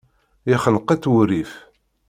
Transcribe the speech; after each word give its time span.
Yexneq-itt 0.49 1.09
wurrif. 1.11 1.51